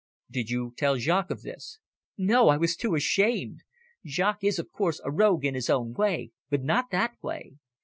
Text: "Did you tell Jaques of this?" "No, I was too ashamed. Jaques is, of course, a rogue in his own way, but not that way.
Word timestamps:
"Did 0.31 0.49
you 0.49 0.73
tell 0.77 0.97
Jaques 0.97 1.29
of 1.29 1.43
this?" 1.43 1.77
"No, 2.17 2.47
I 2.47 2.57
was 2.57 2.75
too 2.75 2.95
ashamed. 2.95 3.61
Jaques 4.03 4.43
is, 4.43 4.57
of 4.57 4.71
course, 4.71 4.99
a 5.03 5.11
rogue 5.11 5.45
in 5.45 5.53
his 5.53 5.69
own 5.69 5.93
way, 5.93 6.31
but 6.49 6.63
not 6.63 6.89
that 6.89 7.21
way. 7.21 7.57